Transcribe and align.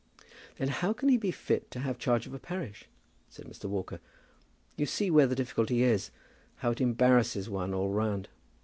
"Then 0.57 0.69
how 0.69 0.93
can 0.93 1.09
he 1.09 1.17
be 1.17 1.29
fit 1.29 1.69
to 1.69 1.79
have 1.81 1.99
charge 1.99 2.25
of 2.25 2.33
a 2.33 2.39
parish?" 2.39 2.87
said 3.29 3.45
Mr. 3.45 3.65
Walker. 3.65 3.99
"You 4.75 4.87
see 4.87 5.11
where 5.11 5.27
the 5.27 5.35
difficulty 5.35 5.83
is. 5.83 6.09
How 6.55 6.71
it 6.71 6.81
embarrasses 6.81 7.51
one 7.51 7.71
all 7.75 7.91
round. 7.91 8.27